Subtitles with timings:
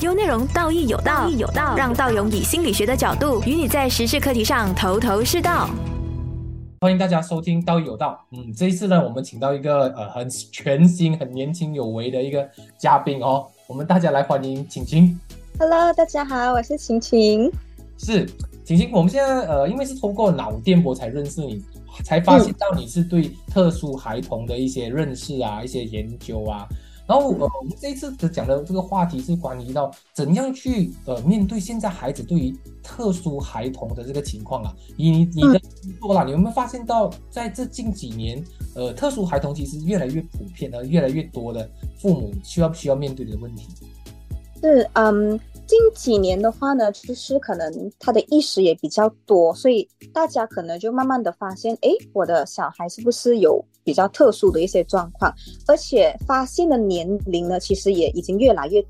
[0.00, 5.68] 优内容道义有道，义有道，让道勇以心理学的角度与你在时事课题上头头是道。
[6.82, 8.24] 欢迎大家收听《道义有道》。
[8.36, 12.48] 嗯，这一次呢，我们请到一个呃很全新、很年轻有为的一个
[12.78, 13.44] 嘉宾哦。
[13.66, 15.18] 我们大家来欢迎晴晴。
[15.58, 17.50] Hello，大家好，我是晴晴。
[17.96, 18.24] 是
[18.64, 21.60] 晴晴，我们现在呃，因为是通过脑电波才认识你，
[22.04, 26.68] 才发现到你是对特殊孩童的一些认识啊，一些研究啊。
[27.08, 34.74] 然后呃，我们这一次的讲的这个话题是关于到怎样去呃面对现在孩子对于特殊孩童的这个情况啊。
[34.98, 41.66] 以你你的工作啦，你有没有发现到在这近几年，呃，特殊孩童其实越来越普遍，而，越来越多的
[41.98, 43.66] 父母需要需要面对的问题。
[44.60, 55.30] 是，嗯，近几年的话呢，就是可能他的意识也比较多，所以大家可能就慢慢的发现，诶，我的小孩是不是有比较特殊的一些状况？
[55.66, 58.80] 而且发现的年龄呢，其实也已经越来越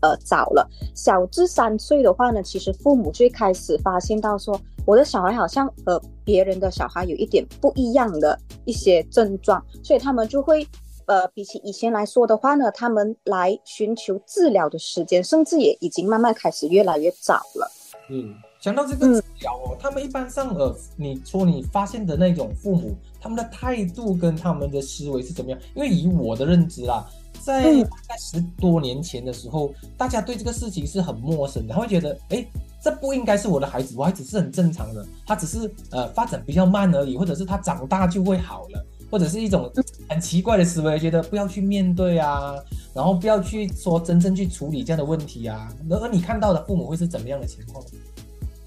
[0.00, 0.66] 呃早了。
[0.94, 10.66] 小至三岁的话呢，其实父母最开始发现到说，我的小孩好像和别人的小孩有一点不一样的一些症状，所以他们就会。
[11.12, 17.70] 呃，比起以前来说的话呢，他们来寻求治疗的时间，甚至也已经慢慢开始越来越早了。
[18.08, 25.60] 嗯，讲到这个治疗哦，他们一般上呃，你说你发现的那种父母，他们的态度跟他们的思维是怎么样？
[25.74, 27.06] 因为以我的认知啦，
[27.44, 32.42] 在大概十多年前的时候，大家对这个事情是很陌生的，他会觉得，哎，
[32.82, 38.86] 这不应该是我的孩子，我孩子是很正常的，他只是呃发展比较慢而已，或者是他长大就会好了。
[39.12, 39.70] 或者是一种
[40.08, 42.54] 很奇怪的思维，觉得不要去面对啊，
[42.94, 45.68] 然后不要去说真正去处理这样的问题啊。
[45.90, 47.84] 而你看到的父母会是怎么样的情况？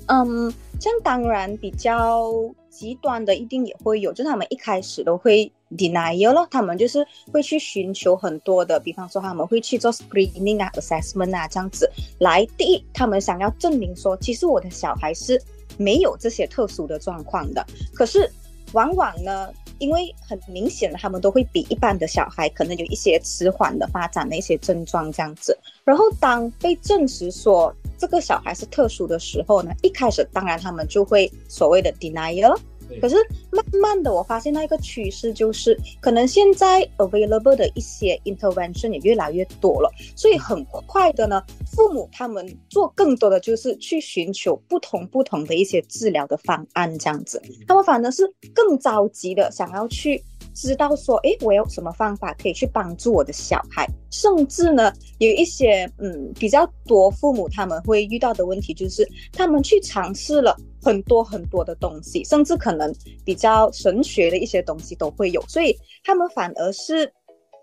[0.06, 2.32] 嗯，这样当然比较
[2.70, 12.46] 极端的一定也会有，就是他们一开始都会 denial 了，他们就是会去寻求很多的，比方说他们会去做 screening 啊、assessment 啊这样子来。
[12.56, 15.42] 第一，他们想要证明说，其实我的小孩是
[15.76, 17.66] 没有这些特殊的状况的。
[17.96, 18.32] 可是
[18.74, 19.50] 往往呢，
[19.80, 25.58] 因为很明显的，他们都会比一般的小孩可能有一些迟缓的发展的一些症状这样子。
[25.84, 32.58] 然后当被证实说这个小孩是特殊的时候呢，一开始当然他们就会所谓的 denial。
[33.02, 33.16] 可是
[33.52, 41.44] 慢慢的，我发现那一个趋势就是，可能现在 available 的一些 intervention 也越来越多了，所以很快的呢，
[41.76, 50.24] 父母他们做更多的就是去寻求不同不同的一些治疗的方案，这样子，他们反而是更着急的想要去
[50.56, 60.56] 知道说，诶，我有什么方法可以去帮助我的小孩，甚至呢，有一些嗯比较多父母他们会遇到的问题就是，他们去尝试了。
[60.82, 62.94] 很多很多的东西，甚至可能
[63.24, 67.12] 比较神学的一些东西都会有，所以他们反而是，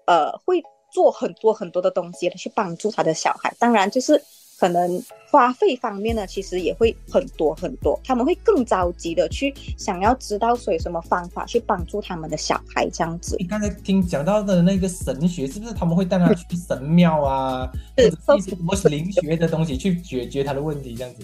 [0.09, 0.61] 呃，会
[0.93, 3.55] 做很多很多的东西去帮助他的小孩。
[3.61, 4.21] 当然，就是
[4.59, 7.99] 可能花费方面呢，其实也会很多很多。
[8.05, 13.37] 他们会更着急的去想要知道所以什么方法去帮助他们的小孩这样子。
[13.39, 21.23] 你刚才听讲到的那个神学，是不是他们会带他去神庙啊，或者是什么灵学的东西去解决他的问题这样子？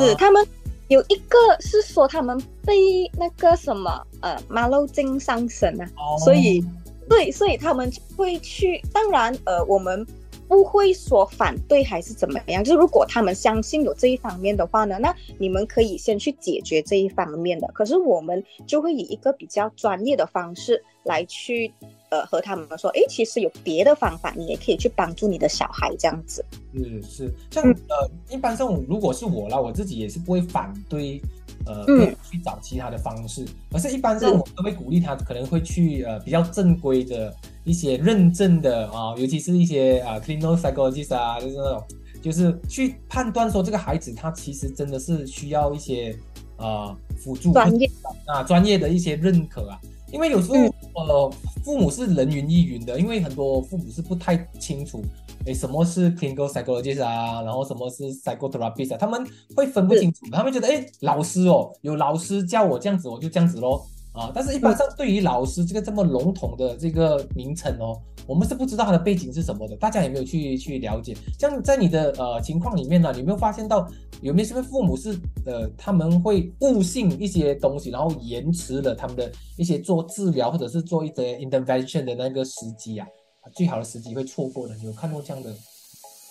[0.00, 0.46] 是他们。
[0.88, 2.74] 有一个是说他们被
[3.12, 6.64] 那个什么呃马路精上身啊，哦、所以
[7.06, 8.82] 对，所以他们会去。
[8.90, 10.06] 当然呃，我们
[10.48, 17.68] 不会说反对还是怎么样，就是如果他们相信有这一方面的话呢，那你们可以先去解决这一方面的。
[17.74, 21.72] 可是我们就会以一个比较专业的方式来去
[22.10, 26.44] 呃和他们说，哎，其实有别的方法，你也可以去帮助你的小孩这样子。
[26.74, 31.20] 是是，像呃，一般上如果是我啦，我自己也是不会反对，
[31.66, 41.84] 呃，嗯、去找其他的方式，而是一般上我都会鼓励他，可能会去呃比较正规的一些认证的啊，尤其是一些啊 clinical psychologist 啊，就是那种，
[42.22, 46.16] 就是去判断说这个孩子他其实真的是需要一些
[46.56, 47.90] 呃辅助专业。
[48.26, 49.80] 啊专业的一些认可啊。
[50.12, 51.32] 因为有时候，嗯、呃，
[51.64, 55.02] 父母是人云亦云的，因为很多父母是不太清楚，
[55.44, 59.24] 诶，什么是 clinical psychologist 啊，然后什么是 psychotherapist 啊，他们
[59.54, 63.86] 会分不清楚，他们觉得，诶，老师哦，有老师叫我这样子，我就这样子咯。
[64.18, 71.16] 啊，但是一般上对于老师这个这么笼统的这个名称哦，我们是不知道他的背景是什么的，大家有没有去去了解？
[71.38, 73.88] 像在你的呃情况里面呢，有没有发现到
[74.20, 75.16] 有没有是不是父母是
[75.46, 83.06] 呃他们会误信一些东西，然后延迟了他们的一些做治疗或者是做一些 intervention 的那个时机啊，
[83.54, 85.50] 最好的时机会错过的，有看过这样的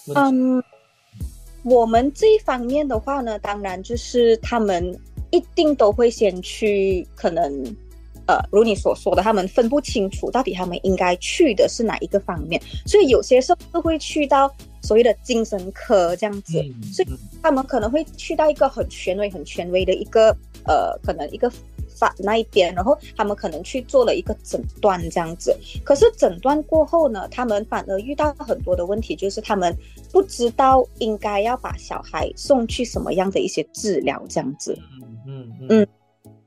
[0.07, 0.13] 问题？
[0.16, 0.63] 嗯，
[1.63, 4.94] 我们这一方面的话呢，当然就是他们。
[5.31, 7.63] 一定都会先去，可能，
[8.27, 20.35] 呃，如你所说的，他们分不清楚到底他们应该去的是哪一个方面，所以有些时候会去到所谓的精神科这样子，嗯所以嗯他们可能会去到一个很权威、很权威的一个
[20.65, 21.51] 呃，可能一个
[21.97, 25.57] 法那一边，然后他们可能去做了一个诊断这样子。
[25.83, 29.75] 可是诊断过后呢，他们反而遇到很多的问题，就是他们
[30.12, 34.77] 不知道应该要把小孩送去什么样的一些治疗这样子。
[35.00, 35.88] 嗯嗯嗯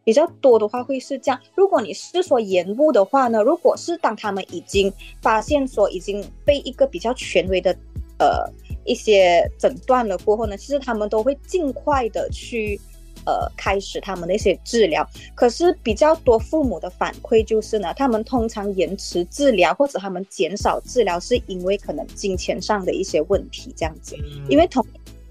[0.03, 1.39] 比较多的话会是这样。
[1.55, 7.71] 如果你是说延误的话呢，如果是当他们已经发现说已经被一个比较权威的
[8.19, 8.51] 呃
[8.85, 12.81] 一些诊断了过后呢，其实他们都会尽快的去
[13.27, 15.07] 呃开始他们的一些治疗。
[15.35, 24.17] 可是比较多父母的反馈就是呢，他们通常延迟治疗或者他们减少治疗，是因为可能金钱上的一些问题这样子。
[24.49, 24.85] 因为同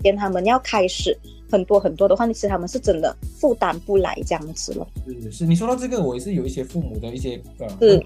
[0.04, 1.18] 跟他们要开始
[1.50, 4.88] 很多很多的话，其实他们是真的负担不来这样子了。
[5.06, 8.06] 是是，你说到这个，我也是有一些父母的一些呃是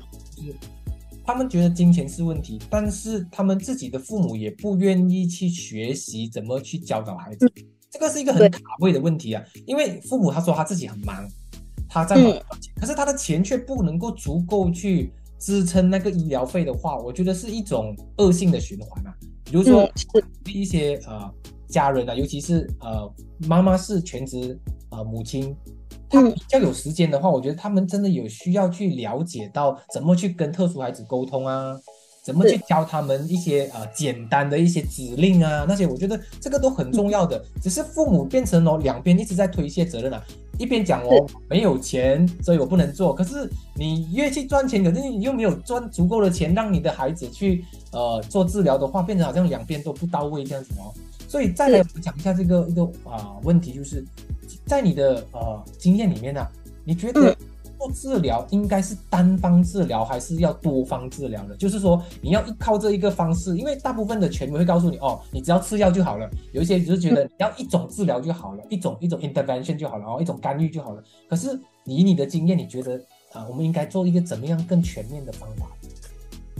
[1.25, 7.49] 他们觉得金钱是问题，但是他们自己的父母也不愿意去学习怎么去教导孩子，
[7.89, 9.41] 这个是一个很卡位的问题啊。
[9.65, 11.25] 因为父母他说他自己很忙，
[11.87, 12.37] 他在忙
[12.75, 19.15] 可是他的钱却不能够足够去支撑那个医疗费的话，我觉得是一种恶性的循环啊。
[19.45, 19.83] 比如说
[20.15, 21.33] 嗯，一些呃
[21.73, 23.11] 家人啊，尤其是呃
[23.47, 24.57] 妈妈是全职
[24.91, 25.55] 呃母亲，
[26.07, 31.75] 她嗯比较有时间的话，我觉得他们真的有需要去了解到怎么去跟特殊孩子沟通啊，
[32.23, 37.43] 怎么去教他们一些呃简单的一些指令啊，那些我觉得这个都很重要的。
[37.61, 40.23] 只是父母变成哦两边一直在推卸责任啊，
[40.59, 50.93] 一边讲哦没有钱，所以我不能做，可是你越去赚钱，可是你又没有赚足够的钱让你的孩子去呃做治疗的话，变成好像两边都不到位这样子哦。
[51.33, 54.05] 所以再来讲一下这个一个啊、问题，就是
[54.67, 56.51] 在你的呃经验里面呢、啊，
[56.85, 57.35] 你觉得嗯
[57.79, 61.57] 做治疗应该是单方治疗，还是要多方治疗的？
[61.57, 66.29] 就是说你要依靠这一个方式，因为大部分的权威会告诉你哦，你只要吃药就好了。
[66.51, 71.03] 有一些只是觉得你要一种治疗就好了，一种一种 intervention 就好了，哦，一种干预就好了。
[71.27, 72.95] 可是以你的经验，你觉得
[73.31, 75.65] 啊、我们应该做一个怎么样更全面的方法？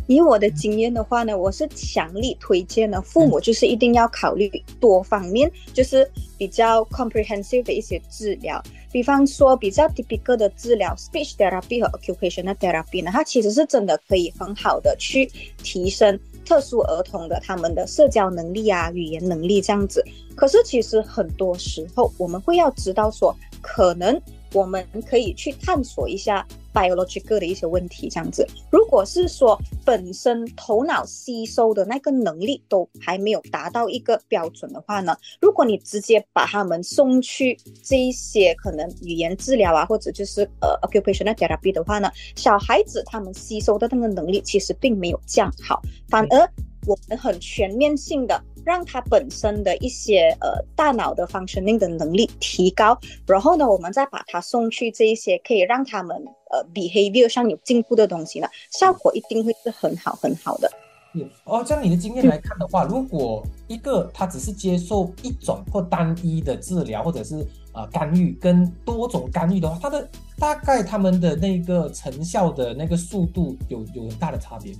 [0.07, 8.61] 以我的经验的话呢，我是强力推荐的，父母就是一定要考虑多方面，就是比较 comprehensive 的一些治疗。
[8.91, 15.25] 比方说比较 typical 的治疗，speech therapy 和 occupational therapy 呢，它其实是真的可以很好的去
[15.63, 20.05] 提升特殊儿童的他们的社交能力啊、语言能力这样子。
[20.35, 24.21] 可是其实很多时候我们会要知道说，可能
[24.53, 28.47] 我们可以去探索一下 biological 的一些问题这样子。
[28.71, 46.49] 如果是说本身头脑吸收的那个能力都还没有达到一个标准的话呢，如果你直接把他们送去这一些可能语言治疗啊，或者就是呃 occupational therapy 的话呢，小孩子他们吸收的那个能力其实并没有降好，反而
[46.85, 56.21] 我们很全面性的让他本身的一些呃大脑的 functioning 的能力提高，然后呢，我们再把他送去这一些可以让他们
[56.53, 60.71] 呃 behavior 上有进步的东西呢，效果一定会是很好很好的。
[61.15, 70.09] 嗯哦，像你的经验来看的话，如果一个他只是接受一种或单一的治疗，或者是呃干预，跟多种干预的话，他的
[70.39, 74.73] 大概他们的那个成效的那个速度有有很大的差别。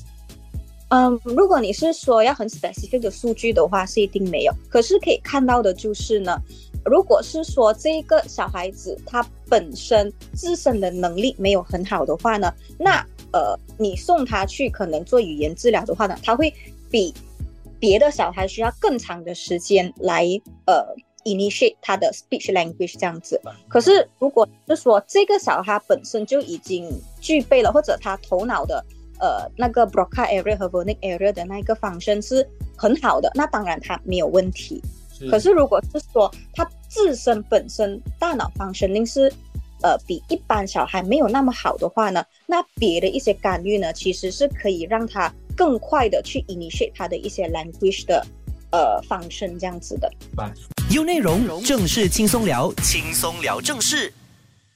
[0.94, 4.54] 嗯，如果你是说要很 specific 的数据的话，是一定没有。
[4.70, 6.40] 可是可以看到的就是呢，
[6.86, 16.54] 如果是说这个小孩子他本身自身的能力没有很好的话呢，那呃，你送他去可能做语言治疗的话呢，他会
[16.92, 17.12] 比
[17.80, 20.24] 别的小孩需要更长的时间来
[20.68, 20.86] 呃
[21.26, 23.42] initiate 他的 speech language 这样子。
[23.68, 26.88] 可是如果是说这个小孩本身就已经
[27.20, 28.86] 具备了，或者他头脑的
[29.24, 34.82] 呃那个 Broca area 和 Wernicke area 的那一个 function 是很好的，那当然它没有问题。
[35.32, 39.32] 可是如果是说它自身本身大脑 functioning 是
[39.82, 48.26] 呃比一般小孩没有那么好的话呢，那别的一些干预呢，其实是可以让他更快的去 initiate 他的一些 language 的
[48.72, 50.12] 呃 function 这样子的。
[50.92, 54.12] 有内容，正式轻松聊，轻松聊正事。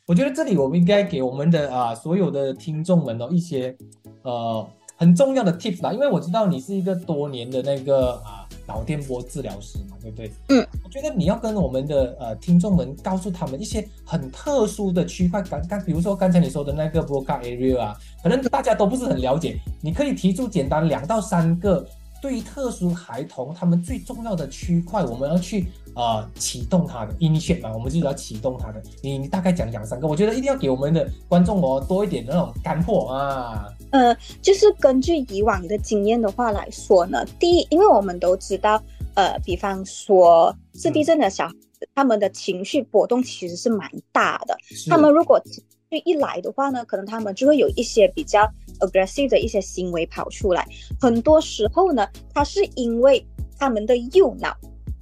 [0.07, 3.75] 我觉得这里我们应该给我们的啊、所有的听众们哦一些
[4.21, 10.31] 呃很重要的 tips 啦，因为我知道你是一个多年的那个啊、脑电波治疗师嘛，对不对？
[10.47, 21.85] 嗯，我觉得你要跟我们的呃听众们告诉他们一些很特殊的区块，刚刚比如说刚才你说的那个 Broca area 啊，可能大家都不是很了解，你可以提出简单两到三个
[22.21, 28.81] 对于特殊孩童他们最重要的区块，我们要去呃启动它的 initiate 嘛，我们就是要启动它的。
[29.01, 33.67] 你你大概讲两三个，我觉得一定要给我们的观众哦多一点那种干货啊。
[33.91, 38.81] 呃，就是根据以往的经验的话来说呢，第一，因为我们都知道，
[39.15, 44.57] 呃，比方说自闭症的小孩子，他们的情绪波动其实是蛮大的。
[44.89, 45.41] 他们如果
[45.89, 48.45] 一来的话呢，可能他们就会有一些比较
[48.79, 50.67] aggressive 的一些行为跑出来。
[50.99, 53.25] 很多时候呢，它是因为
[53.59, 54.55] 他们的右脑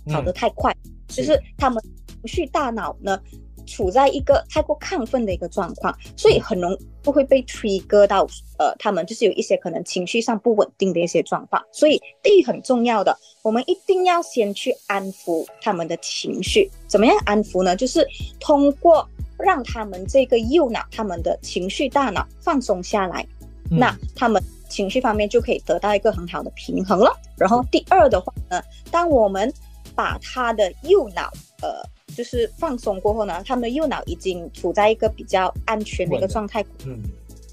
[0.08, 0.76] 跑得太快，
[1.08, 3.20] 就是他们情绪大脑呢
[3.66, 8.28] 处在一个太过亢奋的一个状况，所以很容易就会被 trigger 到，
[8.60, 11.62] 呃，他们就是有一些可能情绪上不稳定的一些状况。
[11.72, 16.70] 所以第一很重要的，我们一定要先去安抚他们的情绪。
[16.88, 17.76] 怎么样安抚呢？
[17.76, 18.08] 就是
[18.40, 19.08] 通过
[19.40, 23.26] 让他们这个右脑，他们的情绪大脑放松下来，
[23.72, 23.78] 嗯。
[23.80, 27.12] 那他们情绪方面就可以得到一个很好的平衡了。
[27.38, 29.52] 然后第二的话呢，当我们
[29.94, 31.32] 把他的右脑
[31.62, 31.82] 呃
[32.16, 37.00] 就是放松过后呢，他们的右脑已经处在一个比较安全的一个状态，嗯。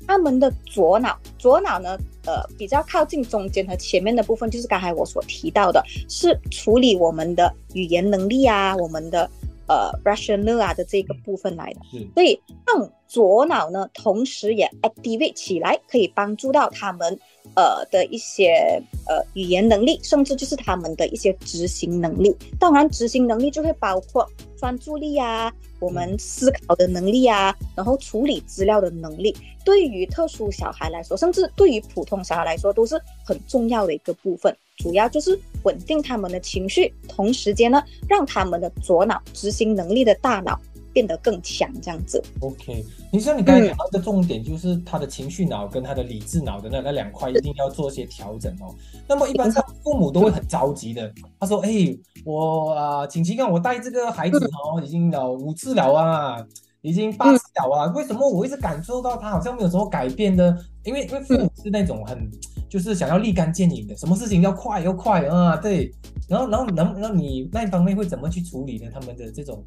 [0.04, 9.30] 他们的左脑，左脑呢，呃，比较靠近中间和前面的部分，就是刚才我所提到的，是处理我们的语言能力啊，我们的
[9.72, 11.80] 呃 rational 啊的这个部分来的。
[12.14, 17.18] 所以让左脑呢，同时也 activate 起来，可以帮助到他们
[17.54, 22.36] 呃的一些呃语言能力，甚至就是他们的一些执行能力。
[22.58, 29.34] 当然，执行能力就会包括专注力啊，我们思考的能力啊，然后处理资料的能力。
[29.64, 34.56] 对于特殊小孩来说，甚至对于普通小孩来说，都是很重要的一个部分。
[34.82, 40.60] 主要就是稳定他们的情绪，同时间呢，让他们的左脑执行能力的大脑
[40.92, 42.20] 变得更强，这样子。
[42.40, 48.74] OK，你像你刚才讲到一个重点，就是他的情绪脑跟他的理智脑的那那两块一定要做一些调整哦。
[49.08, 56.44] 那么一般上父母都会很着急的，他说：“哎，我啊，请请看我带这个孩子哦，已经了五次了啊，
[56.80, 60.58] 已经八次了啊，为什么我一直感受到他好像没有什么改变呢？
[60.84, 62.28] 因为因为父母是那种很
[62.72, 65.92] 就是想要立竿见影的，什么事情要快要快啊，对。
[66.26, 68.90] 然后然后能那你那一方面会怎么去处理呢？
[68.90, 69.62] 他们的这种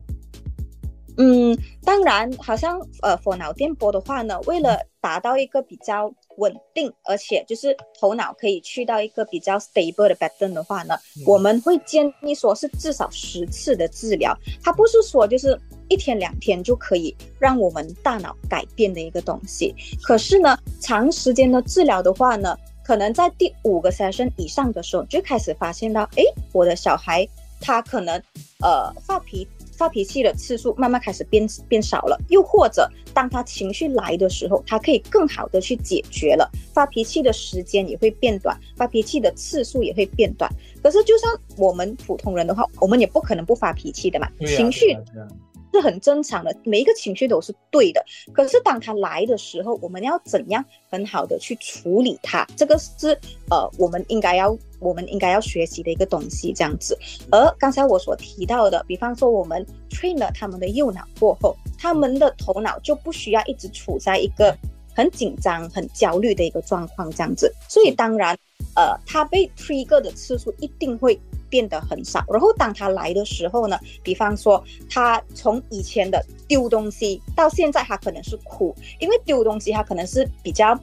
[1.18, 15.56] 嗯，当然，好像呃，佛脑电波的话呢，为了达到一个比较稳定，而且就是头脑可以去到一个比较 stable 的 pattern 的话呢，嗯我们会建议说是至少十次的治疗，它不是说就是
[15.90, 19.76] 一天两天就可以让我们大脑改变的一个东西。
[20.02, 26.24] 可是呢，长时间的治疗的话呢，可能在第五个 session 以上的时候，就开始发现到，诶，
[26.54, 27.28] 我的小孩
[27.60, 28.22] 他可能
[28.62, 40.50] 呃发脾发脾气的次数慢慢开始变变少了，又或者当他情绪来的时候，他可以更好的去解决了，发脾气的时间也会变短，发脾气的次数也会变短。
[40.84, 44.96] 可是就算我们普通人的话，我们也不可能不发脾气的嘛，啊情绪
[45.76, 48.04] 是很正常的，每一个情绪都是对的。
[48.34, 52.48] 可是当它来的时候，我们要怎样很好的去处理它？
[52.56, 53.18] 这个是
[53.50, 56.98] 呃，我们应该要我们应该要学习的一个东西，这样子。
[57.30, 64.56] 而刚才我所提到的，比方说我们 train 了他们的右脑过后，他们的头脑就不需要一直处在一个
[64.96, 67.54] 很紧张、很焦虑的一个状况，这样子。
[67.68, 68.38] 所以当然，
[68.76, 71.20] 呃，他被 trigger 的次数一定会
[71.50, 72.24] 变得很少。
[72.30, 80.80] 然后当他来的时候呢，比方说他从以前的丢东西到现在，他可能是哭，因为丢东西他可能是比较。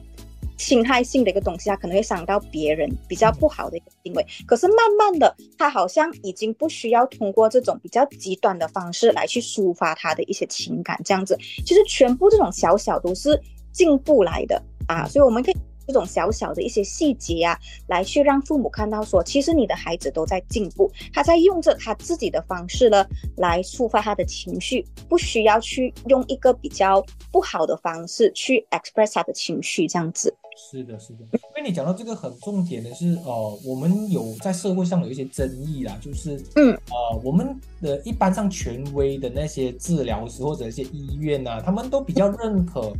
[0.55, 4.25] 侵害性的一个东西，他可能会伤到别人，比较不好的一个行为。
[4.45, 13.37] 可是慢慢的，他好像已经不需要通过这种比较极端的方式来去抒发他的一些情感，这样子，其实全部这种小小都是
[13.73, 15.55] 进步来的啊，所以我们可以
[15.87, 23.05] 这种小小的一些细节啊，来去让父母看到说，其实你的孩子都在进步，他在用着他自己的方式呢
[23.37, 30.33] 来抒发他的情绪，不需要去用一个比较不好的方式去 express 他的情绪，这样子。
[30.55, 42.93] 是的，是的，因为你讲到这个很重点的是，呃，我们有在社会上有一些争议啦，就是，嗯，呃，我们的一般上权威的那些治疗师或者一些医院啊，他们都比较认可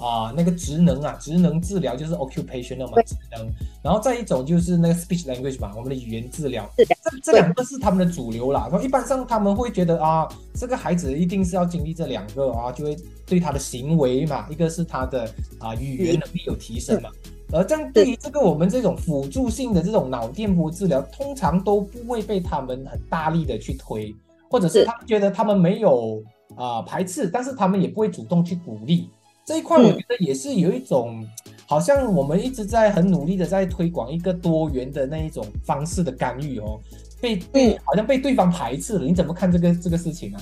[0.00, 3.46] 啊、那个职能啊，职能治疗就是 occupational 嘛，职能，
[3.82, 6.84] 然后再一种就是那个 speech language 嘛，我们的语言治疗，这
[7.22, 8.66] 这两个是他们的主流啦。
[8.70, 17.10] 然后一般上他们会觉得啊，这个孩子一定是要经历这两个啊，就会对他的行为嘛，一个是他的啊语言能力有提升嘛。
[17.52, 24.14] 而这样对于这个我们这种辅助性的这种脑电波治疗，通常都不会被他们很大力的去推，
[24.48, 26.22] 或者是是他们觉得他们没有
[26.56, 29.10] 啊、排斥，但是他们也不会主动去鼓励。
[29.50, 31.26] 这一块我嗯觉得也是有一种，
[31.66, 36.78] 好像我们一直在很努力的在推广一个多元的那一种方式的干预哦，
[37.20, 39.04] 被被好像被对方排斥了。
[39.04, 40.40] 你怎么看这个这个事情啊？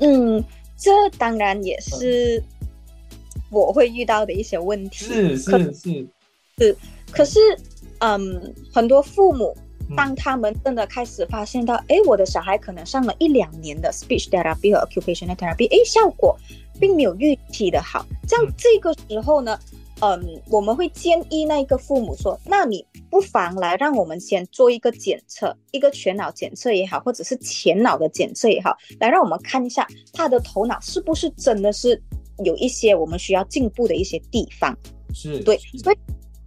[0.00, 0.42] 嗯，
[0.76, 2.42] 这当然也是
[3.48, 5.04] 我会遇到的一些问题。
[5.04, 6.08] 是是是，
[6.58, 6.76] 是，
[7.12, 7.38] 可是，
[8.00, 9.56] 嗯，很多父母
[9.88, 16.36] 嗯当他们真的开始发现到，哎，我的小孩可能上了一两年的 speech therapy 和 occupational therapy，哎，效果
[16.80, 18.04] 并没有预期的好。
[18.26, 19.58] 这样嗯这个时候呢，
[20.00, 32.00] 嗯，我们会建议那个父母说，那你不妨来让我们先做一个检测，一个全脑检测也好，或者是前脑的检测也好，来让我们看一下他的头脑是不是真的是
[32.44, 34.76] 有一些我们需要进步的一些地方。
[35.14, 35.96] 是，对，所以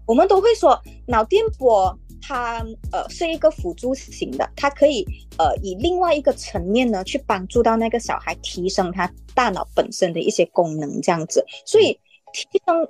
[0.06, 5.06] 我们都会说脑电波它呃是一个辅助型的，它可以
[5.38, 11.46] 呃以另外一个层面呢去帮助到那个小孩提升他大脑本身的一些功能，这样子。
[11.66, 12.00] 所以
[12.34, 12.88] 提升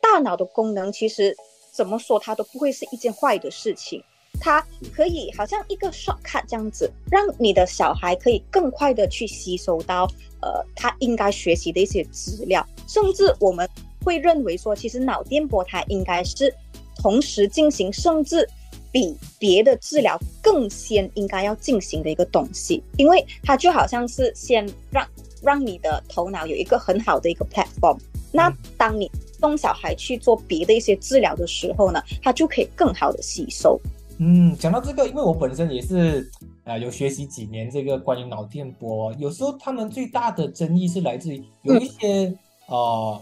[0.00, 1.34] 大脑的功能，其实
[1.72, 4.02] 怎么说它都不会是一件坏的事情。
[4.40, 10.04] 它可以好像一个 shortcut 这样子，让你的小孩可以更快的去吸收到
[10.40, 13.68] 呃他应该学习的一些资料，甚至我们
[14.02, 16.52] 会认为说，其实脑电波它应该是
[16.96, 18.48] 同时进行，甚至
[18.92, 25.04] 比别的治疗更先应该要进行的一个东西，因为它就好像是先让
[25.42, 27.98] 让你的头脑有一个很好的一个 platform。
[28.30, 33.80] 那嗯当你送小孩去做别的一些治疗的时候呢，他就可以更好的吸收。
[34.18, 36.30] 嗯，讲到这个，因为我本身也是
[36.64, 42.32] 呃有学习几年这个关于脑电波，有时候他们最大的争议是来自于有一些、
[42.68, 43.20] 呃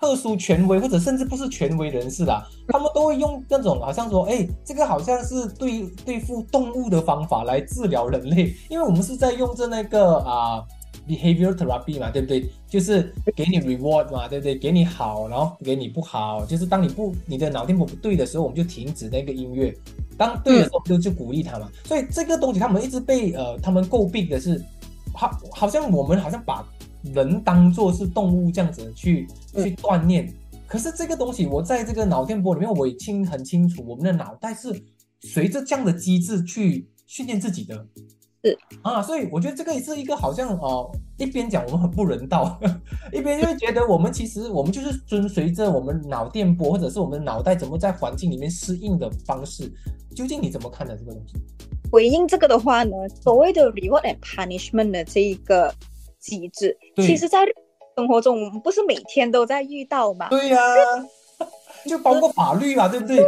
[0.00, 10.64] 特殊权威或者甚至不是权威人士啦，他们都会用那种好像说，哎，这个好像是对对付动物的方法来治疗人类，因为我们是在用着那个啊。
[11.08, 12.48] behavior therapy 嘛，对不对？
[12.68, 14.54] 就是给你 reward 嘛，对不对？
[14.54, 19.72] 给你好，然后给你不好，就是当你不你的脑电波不对的时候，我们就停止那个音乐；
[20.16, 21.68] 当对的时候，就就鼓励他嘛。
[21.84, 24.62] 所以这个东西他们一直被呃他们诟病的是，
[25.14, 26.64] 好好像我们好像把
[27.02, 30.32] 人当做是动物这样子去嗯去锻炼。
[30.66, 34.68] 可是这个东西，我在这个脑电波里面，我也清很清楚，我们的脑袋是
[35.20, 37.86] 随着这样的机制去训练自己的。
[38.42, 42.58] 是啊，所以我觉得这个也是一个好像哦、一边讲我们很不人道，
[43.12, 49.70] 一边就会觉得我们其实我们就是遵随着我们脑电波或者是我们脑袋怎么在环境里面适应的方式。
[50.14, 50.96] 究竟你怎么看的？
[50.96, 51.34] 这个东西？
[51.90, 55.74] 回应这个的话呢，所谓的 reward and punishment 的这一个
[56.18, 57.38] 机制，对其实在
[57.96, 60.28] 生活中我们不是每天都在遇到嘛？
[60.28, 60.58] 对呀、
[61.86, 63.18] 就包括法律嘛，对不对？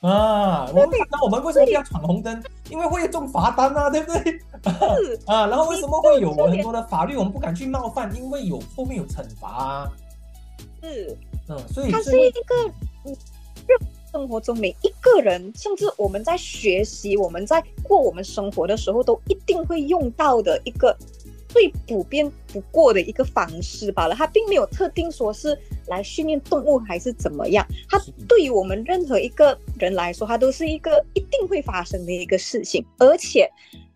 [0.00, 2.42] 啊，我们那我们为什么要闯红灯？
[2.70, 4.22] 因为会中罚单啊，对不对？
[4.24, 8.14] 是 啊，然后为什么会有这个很多的法律我们不敢去冒犯？
[8.16, 9.92] 因为有后面有惩罚啊。
[10.82, 11.16] 是，
[11.48, 12.54] 嗯，所以它是一个
[13.04, 13.12] 嗯，
[13.66, 13.74] 日
[14.12, 20.96] 生活中每一个人，甚至我们在学习、我们在过我们生活的时候，都一定会用到的一个
[21.48, 24.14] 最普遍不过的一个方式罢了。
[24.14, 33.50] 它并没有特定说是来训练动物还是怎么样，它对于我们任何一个人来说，它都是一个一定会发生的一个事情，而且。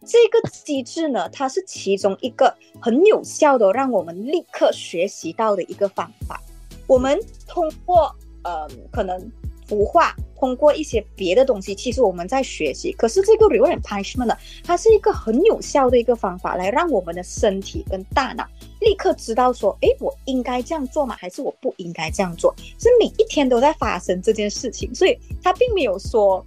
[0.04, 6.42] 这个机制呢，它是其中一个很有效的让我们立刻学习到的一个方法。
[6.88, 8.12] 我们通过
[8.42, 9.30] 呃，可能
[9.72, 12.92] 图画，通过一些别的东西，其实我们在学习。
[12.92, 18.46] 可是这个 reward punishment 呢，它是一个很有效的一个方法，来让我们的身体跟大脑
[18.80, 21.16] 立刻知道说，诶，我应该这样做吗？
[21.18, 22.54] 还是我不应该这样做？
[22.78, 26.44] 是每一天都在发生这件事情，所以它并没有说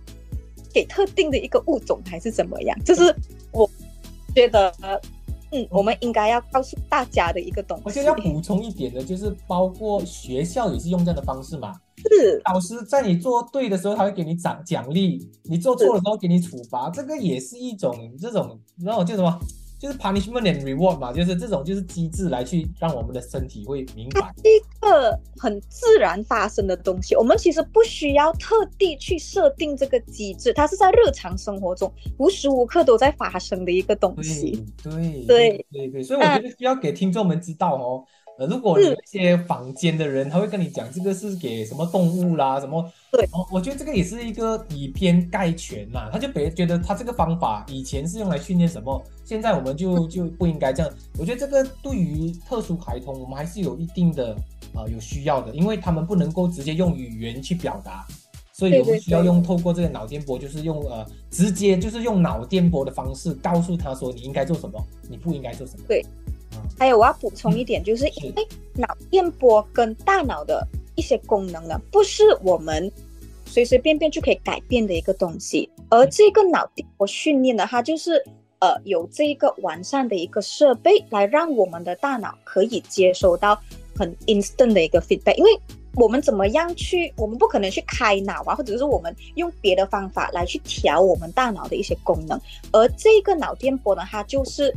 [0.71, 3.15] 给特定的一个物种还是怎么样，就是
[3.51, 3.67] 我
[4.35, 4.71] 觉得。
[5.55, 7.83] 嗯，我们应该要告诉大家的一个东西。
[7.85, 11.73] 我觉得要补充一点的，就是包括学校也是用这样的方式嘛。
[11.97, 19.39] 是老师在你做对的时候，他会给你奖奖励；你做错的时候给你处罚，这个也是一种这种，然后就什么，
[19.77, 24.33] 就是 punishment and reward 嘛，就是这种就是机制来去让我们的身体会明白。
[24.37, 34.63] 是一个很自然发生的东西，我们其实不需要特地去设定这个机制，它是在日常生活中无时无刻都在发生的一个东西。
[34.81, 38.03] 对对对对，所以我觉得需要给听众们知道哦。
[38.37, 42.85] 呃，如果有一些坊间的人，他会跟你讲这个是给什么动物啦，什么，
[43.15, 46.09] 对哦，我觉得这个也是一个以偏概全啦。
[46.11, 50.91] 他就别觉得他这个方法以前是用来训练什么，现在我们就 就不应该这样。
[51.17, 54.35] 我觉得这个对于特殊孩童，我们还是有一定的
[54.73, 58.05] 呃有需要的，因为他们不能够直接用语言去表达。
[58.57, 65.83] 所以我们需要用透过这个脑电波，就是用呃直接就是用脑电波的方式告诉他说你应该做什么，你不应该做什么。
[65.89, 66.01] 对
[66.79, 72.89] 还有我要补充一点，就是是因为脑电波跟大脑的一些功能呢，不是我们
[73.55, 78.21] 随随便便就可以改变的一个东西，而这个脑电波训练呢，它就是
[78.59, 83.57] 呃有这一个完善的一个设备，来让我们的大脑可以接收到
[83.97, 85.57] 很 instant 的一个 feedback，因为
[85.93, 92.37] 我们怎么样去，我们不可能去开脑啊，或者是我们用别的方法来去调我们大脑的一些功能，
[92.73, 94.69] 而这个脑电波呢，它就是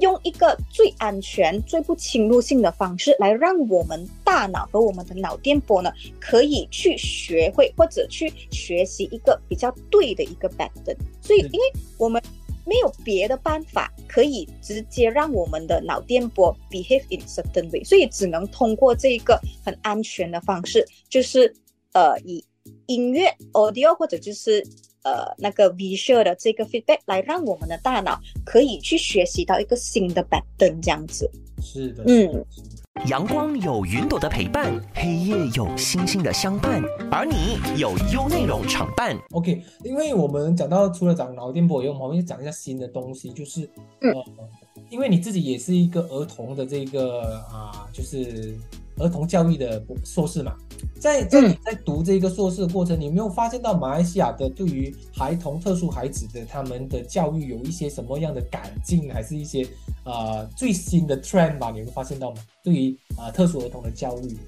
[0.00, 10.96] 用一个最安全、最不侵入性的方式来让我们大脑和我们的脑电波呢，可以去学会或者去学习一个比较对的一个 pattern。
[11.20, 12.22] 所以，因为我们
[12.64, 21.52] 没有别的办法可以直接让我们的脑电波 behave in certain way，所以只能通过这一个很安全的方式，就是
[21.92, 22.44] 呃以
[22.86, 24.62] 音乐 audio 或者就是
[25.02, 31.30] 呃那个 visual 的这个 feedback 来让我们的大脑可以去学习到一个新的 pattern 这样子。
[31.62, 32.44] 是的，嗯。
[33.06, 36.82] 阳光有云朵的陪伴，黑夜有星星的相伴，
[37.12, 39.16] 而你有优内容常伴。
[39.30, 44.12] OK，因为我们讲到除了讲脑电波以外，我们会讲一下新的东西，就是呃，
[44.90, 48.56] 因为你自己也是一个儿童的这个啊，就是
[48.96, 50.56] 儿童教育的硕士嘛，
[50.98, 59.66] 在在你在读这个硕士的过程，你有没有发现到马来西亚的对于孩童、特殊孩子的他们的教育有一些什么样的改进，还是一些？
[60.04, 62.40] 啊，最新的 trend 吧，你会发现到吗？
[62.64, 64.38] 对于啊特殊儿童的教育，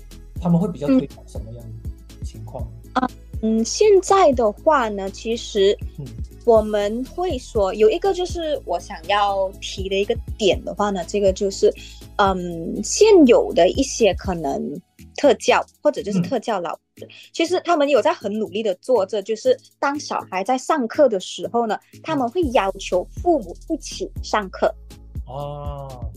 [0.40, 1.62] 他们会比较推崇什么样
[2.18, 3.06] 的情况啊？
[3.42, 5.76] 嗯，现在的话呢，其实
[6.44, 11.72] 我们会说有一个就是我想要提的一个点的话呢，这个就是
[12.16, 14.80] 嗯，现有的一些可能
[15.16, 24.74] 特教或者就是特教老师，其实他们有在很努力的做着，就是当小孩在上课的时候呢，他们会要求父母一起上课。
[25.26, 26.09] 哦，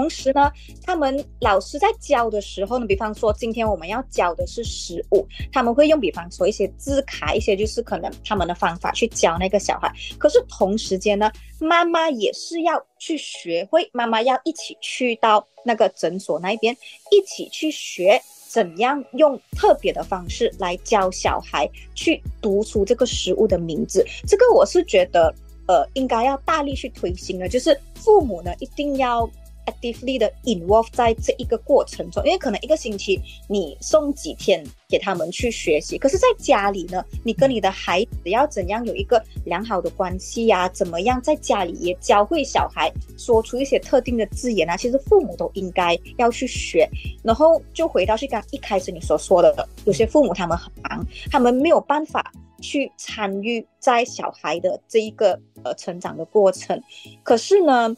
[0.00, 0.50] 同时呢，
[0.82, 9.92] 他们老师在教的时候呢，比方说今天我们要教的是食物，他们会用比方说一些字卡，一些就是可能他们的方法去教那个小孩。
[10.16, 16.74] 可是同时间呢，妈妈也是要去学会，妈妈要一起去到那个诊所那边，
[17.10, 24.02] 一起去学怎样用特别的方式来教小孩去读出这个食物的名字。
[24.26, 25.34] 这个我是觉得。
[25.68, 29.24] 呃，应该要大力去推行的，就是父母呢一定要
[29.70, 40.68] actively 的 involve 在这一个过程中，因为可能一个星期你送几天给他们去学习，可是在家里呢，你跟你的孩子要怎样有一个良好的关系呀？
[40.70, 44.76] 怎么样在家里也教会小孩说出一些特定的字眼啊？
[44.76, 46.88] 其实父母都应该要去学。
[47.22, 52.32] 然后就回到去刚一开始你所说的，有些父母他们很忙，他们没有办法。
[52.62, 56.78] 去参与在小孩的这一个呃成长的过程，
[57.22, 57.96] 可是呢，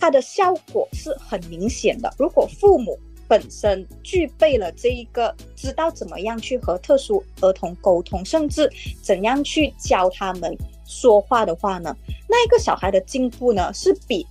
[0.00, 2.12] 它的效果是很明显的。
[2.18, 8.68] 如果父母本身具备了这一个知道怎么样去和特殊儿童沟通，甚至
[9.02, 11.94] 怎样去教他们说话的话呢，
[12.26, 14.26] 那一个小孩的进步呢，是比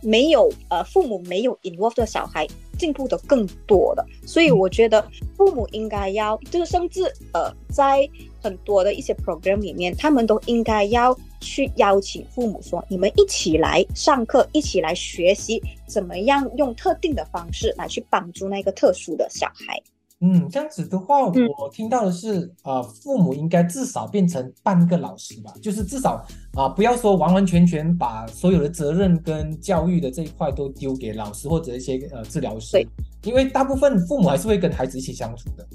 [0.00, 4.04] 没有呃父母没有 involve 的小孩进步的更多的。
[4.26, 5.06] 所以我觉得
[5.36, 7.04] 父母应该要，就是甚至
[7.34, 8.08] 呃在。
[8.42, 19.80] 很多的一些 program 里面，他们都应该要去邀请父母说：“你们一起来上课，一起来学习，怎么样用特定的方式来去帮助那个特殊的小孩。”
[20.22, 26.22] 嗯，这样子的话，我听到的是，啊，父母应该至少变成半个老师吧，就是至少
[26.52, 32.86] 啊，不要说完完全全把所有的责任跟教育的这一块都丢给老师或者一些呃治疗师，
[33.24, 35.66] 因为大部分父母还是会跟孩子一起相处的。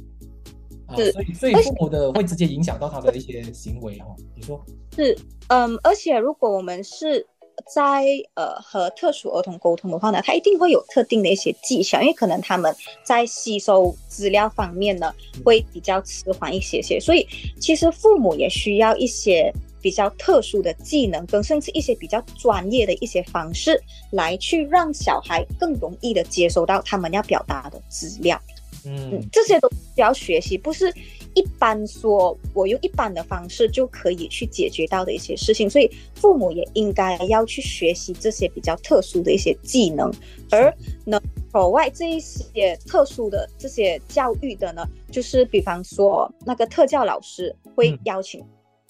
[0.96, 4.08] 是，所以所以父母的会直接影响到他的一些行为哈。
[4.36, 4.64] 你说
[4.96, 7.26] 是，嗯，而且如果我们是
[7.74, 17.26] 在呃和特殊儿童沟通的话呢，他一定会有特定的一些技巧，因为可能他们在吸收资料方面呢会比较迟缓一些些，所以
[17.60, 23.82] 其实父母也需要一些比较特殊的技能，跟甚至一些比较专业的一些方式
[24.12, 28.38] 来去让小孩更容易的接收到他们要表达的资料。
[28.86, 30.94] 嗯，这些都需要学习，不是
[31.34, 40.12] 一般说我用一般的方式就可以去解决到的一些事情，所以父母也应该要去学习这些比较特殊的一些技能，
[40.52, 40.74] 而
[41.06, 41.22] 能
[41.54, 48.44] 额外这一些特殊的这些教育的呢，就是比方说那个特教老师会邀请。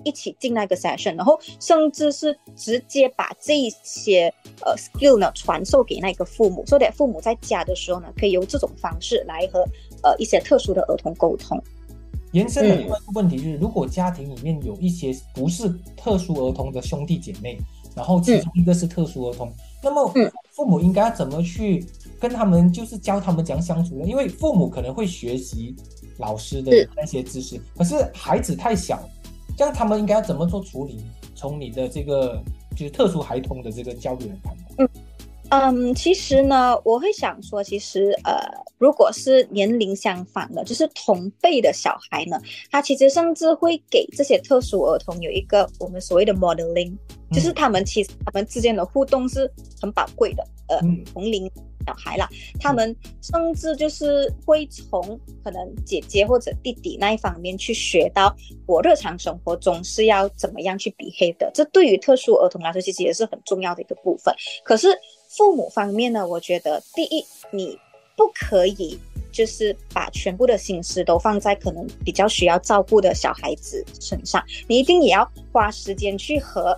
[0.06, 4.34] 一起进那个 session，然后甚至是直接把这一些
[4.66, 9.60] 呃 skill 呢传授给那个父母，所以父母在家的时候呢，可以由这种方式来和
[10.04, 11.62] 呃一些特殊的儿童沟通。
[12.32, 17.58] 延伸的另外一个问题就是，如果家庭里面有一些不是特殊儿童的兄弟姐妹，
[17.96, 20.14] 然后其中一个是特殊儿童，那么
[20.52, 21.86] 父母应该怎么去
[22.20, 24.06] 跟他们，就是教他们怎样相处呢？
[24.06, 25.74] 因为父母可能会学习
[26.18, 29.08] 老师的那些知识，可是孩子太小。
[29.56, 31.00] 这样他们应该要怎么做处理？
[31.34, 32.42] 从你的这个
[32.76, 34.90] 就是特殊孩童的这个教育来看，
[35.50, 38.36] 嗯，其实呢，我会想说，其实呃，
[38.78, 42.40] 如果是年龄相仿的，就是同辈的小孩呢，
[42.72, 46.94] 他其实甚至会给这些特殊儿童有一个我们所谓的 modeling，
[47.32, 49.50] 就是他们其实他们之间的互动是
[49.82, 50.44] 很宝贵的。
[50.68, 50.80] 呃，
[51.14, 51.46] 同龄
[51.86, 52.28] 小孩啦，
[52.60, 55.00] 他们甚至就是会从
[55.44, 61.52] 可能姐姐或者弟弟那一方面去学到我日常生活中是要怎么样去 behave 的。
[61.54, 64.34] 这对于特殊儿童来说，其实也是很重要的一个部分。
[64.64, 64.88] 可是
[65.38, 67.78] 父母方面呢，我觉得第一，你
[68.16, 68.98] 不可以
[69.32, 76.78] 就是把全部的心思都放在可能比较需要照顾的小孩子身上，你一定也要花时间去和。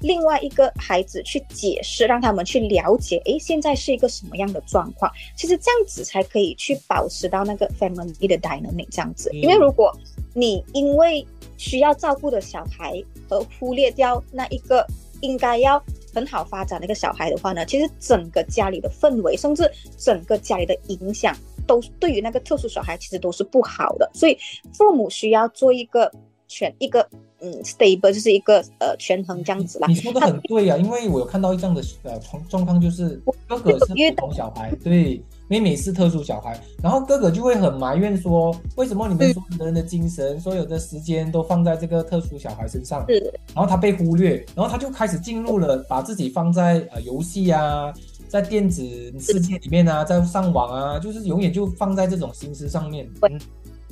[0.00, 5.08] 另外一个孩子去解释，让他们去了解，诶，现在是一个什么样的状况？
[5.36, 9.30] 其实这样子才可以去保持到那个 family 的 dynamic 这样子。
[9.32, 9.96] 因为如果
[10.34, 11.24] 你因为
[11.56, 14.84] 需要照顾的小孩而忽略掉那一个
[15.20, 15.80] 应该要
[16.14, 24.10] 很好发展的一个小孩的话呢，其实整个家里的氛围，甚至整个家里的影响，都对于那个特殊小孩其实都是不好的。
[24.14, 24.36] 所以
[24.72, 26.10] 父母需要做一个
[26.48, 27.08] 全一个。
[27.44, 29.88] 嗯，stable 就是一个呃权衡这样子啦。
[29.88, 35.20] 你说的很对啊，因为我有看到这样的呃状状况，就是哥哥是普通小孩，对，
[35.52, 43.20] 妹妹是特殊小孩，然后哥哥就会很埋怨说，为什么你们所有的人的精神、所有的时间都放在这个特殊小孩身上，是，
[43.54, 47.92] 然后他被忽略，然后他就开始进入了把自己放在呃游戏啊，
[48.28, 48.82] 在电子
[49.20, 53.06] 世界里面啊，在上网啊，就是永远就放在这种心思上面。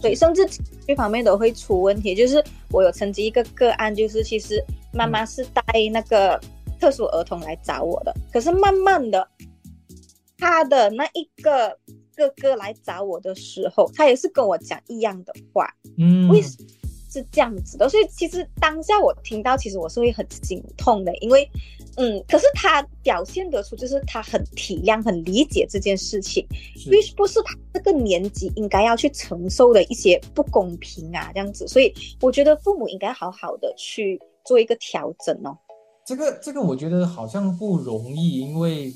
[0.00, 0.48] 对，甚至
[0.86, 2.14] 这方面都会出问题。
[2.14, 6.40] 就是我有曾经一个个案，就是其实妈妈是带那个
[6.80, 9.28] 特殊儿童来找我的，可是慢慢的，
[10.40, 11.76] 他的那一个
[12.16, 15.68] 哥哥来找我的时候，他也是跟我讲一样的话。
[15.98, 16.68] 嗯，为什么
[17.12, 17.88] 是这样子的？
[17.88, 21.48] 所以其实当下我听到，其实我是会很心痛的，因为。
[21.96, 26.46] 嗯，可是他表现得出，就是他很体谅、很理解这件事情，
[26.86, 35.58] 因为不是他这个年纪应该要去承受的一些不公平啊，这样子，所以我觉得父母应该好好的去做一个调整哦。
[36.06, 38.94] 这个这个，我觉得好像不容易，因为。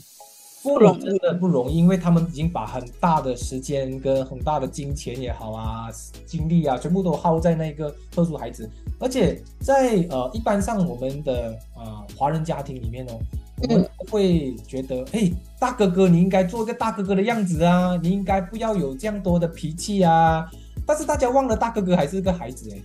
[0.64, 5.88] 不容易，真的不容易，因为他们已经把很大的时间跟很大的金钱也好啊，
[6.24, 8.68] 精力啊，全部都耗在那个特殊孩子。
[8.98, 13.18] 而且在呃，一般上我们的呃华人家庭里面哦，
[13.60, 20.48] 我们会觉得，哎，大哥哥你应该做一个大哥哥的样子啊，你应该不要有这样多的脾气啊。
[20.86, 22.78] 但是大家忘了，大哥哥还是个孩子哎，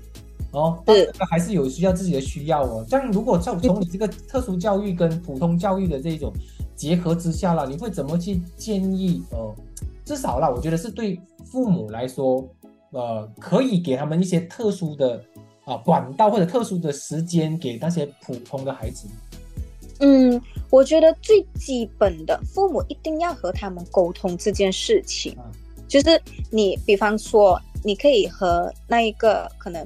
[0.51, 2.85] 哦，大哥哥还是有需要自己的需要哦。
[2.89, 6.33] 这样如果从从你这个特殊教育跟普通教育的这种。
[6.79, 9.21] 结合之下了，你会怎么去建议？
[9.31, 9.53] 呃，
[10.05, 12.47] 至少啦，我觉得是对父母来说，
[12.91, 15.21] 呃，可以给他们一些特殊的
[15.65, 19.09] 啊管道或者特殊的时间给那些普通的孩子。
[19.99, 25.35] 嗯，我觉得最基本的，父母一定要和他们沟通这件事情。
[25.85, 29.85] 就是你，比方说，你可以和那一个可能，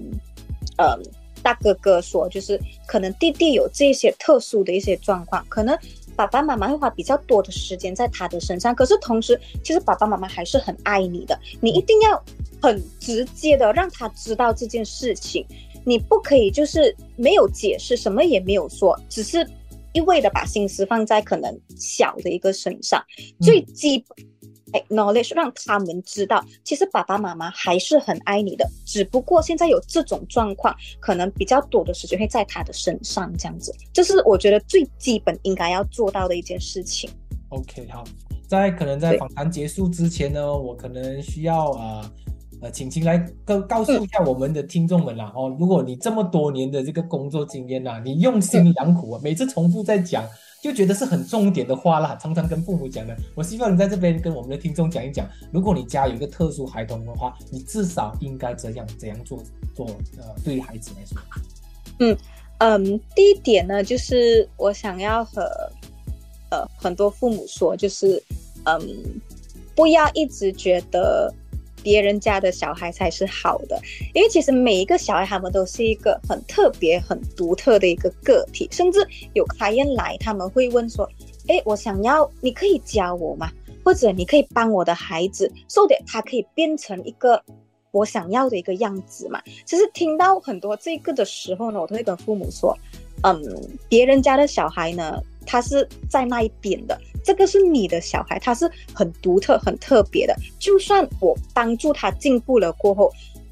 [0.77, 0.95] 呃，
[1.41, 5.75] 大哥哥说，就是可能弟弟有这些特殊的一些状况，可能。
[6.15, 11.39] 爸爸妈妈会花比较多的时间在他的身上，可是同时，其实爸爸妈妈还是很爱你的。
[11.61, 12.23] 你一定要
[12.61, 15.45] 很直接的让他知道这件事情，
[15.85, 19.47] 你不可以就是没有解释，什么也没有说，只是
[19.93, 23.03] 一味的把心思放在可能小的一个身上，
[23.41, 24.32] 最基本。
[24.73, 37.09] Acknowledge 让他们知道，其实爸爸妈妈还是很爱你的，只不过现在有这种状况，可能比较多的时间会在他的身上，这样子，这是我觉得最基本应该要做到的一件事情。
[37.49, 38.03] OK，好，
[38.47, 42.11] 在可能在访谈结束之前呢，我可能需要啊
[42.61, 50.27] 呃，请请来告告诉一下我们的听众们啦哦，如果你这么多年的这个工作经验呐，你用心良苦啊，每次重复在讲。
[50.63, 53.13] 就觉得是很重点的话啦，常常跟父母讲的。
[53.35, 59.43] 我希望你在这边跟我们的听众讲一讲，如果你家有一个特殊孩童的话，你至少应该怎样怎样做
[59.75, 59.85] 做
[60.17, 61.17] 呃，对于孩子来说。
[61.99, 62.17] 嗯
[62.59, 65.43] 嗯，第一点呢，就是我想要和
[66.49, 68.23] 呃很多父母说，就是
[68.63, 68.81] 嗯，
[69.75, 71.33] 不要一直觉得。
[71.83, 73.79] 别人家的小孩才是好的，
[74.13, 81.07] 因为其实每一个小孩他们都是一个很特别、很独特的一个个体，甚至有客人来，他们会问说
[81.47, 83.51] ：“哎，我想要，你可以教我吗？
[83.83, 87.43] 或者你可以帮我的孩子，说的他可以变成一个
[87.91, 92.77] 我想要的一个样子嘛？”其实听到很多这个的时候呢，我都会跟父母说
[93.23, 93.41] ：“嗯，
[93.89, 100.35] 别人家的小孩呢，他是在那一边的。”这个是你的小孩，他是很独特、很特别的。
[100.59, 103.09] 就算我帮助他进步了过后，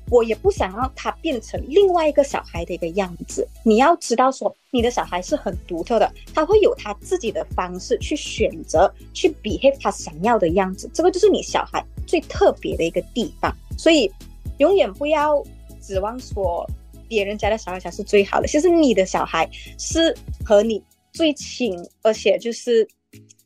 [0.10, 3.47] 我也不想让他变成另外一个小孩的一个样子。
[3.63, 10.89] 你要知道，说你的小孩是很独特的，他会有他自己的方式去选择、去 behave 他想要的样子。
[10.93, 13.56] 这个就是你小孩最特别的一个地方。
[13.77, 14.12] 所以
[14.58, 15.41] 永远不要
[15.82, 16.69] 指望说
[17.08, 19.49] 别人家的小孩才是最好的，其实你的小孩
[19.80, 22.88] 是和你最亲，而且就是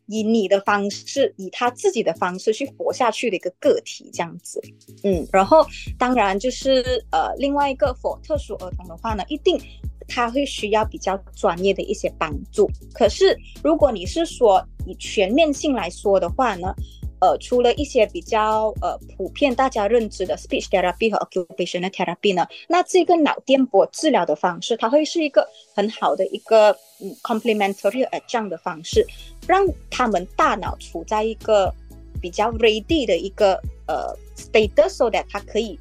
[0.07, 4.61] 以你的方式，以他自己的方式去活下去的一个个体，这样子。
[5.03, 5.65] 嗯，然后
[5.97, 9.59] 当然就是呃，另外一个否特殊儿童的话呢，一定
[10.07, 12.69] 他会需要比较专业的一些帮助。
[12.93, 16.73] 可是如果你是说以全面性来说的话呢？
[17.19, 29.05] 呃，除了一些比较呃普遍大家认知的 speech therapy 和 occupational therapy 呢，那这个脑电波治疗的方式，它会是一个很好的一个嗯 complementary 这样的方式，
[29.47, 31.73] 让他们大脑处在一个
[32.21, 33.53] 比较 ready 的一个
[33.87, 35.79] 呃 state，so that 它可以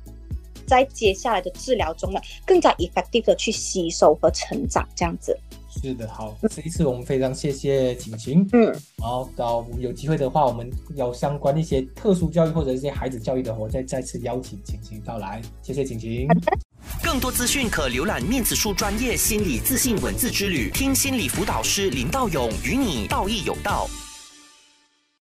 [0.67, 5.39] 在接下来的治疗中呢，更加 effective 的去吸收和成长这样子。
[5.81, 8.63] 是的，好，这一次我们非常谢谢晴晴，嗯，
[8.97, 16.29] 然后到我们有机会的话，我们有相关一些特殊教育或者一些孩子教育的，我再再次邀请晴晴到来，谢谢晴晴。
[17.03, 23.89] 更多资讯可浏览面子书专业心理自信文字之旅，听心理辅导师林道勇与你道义有道。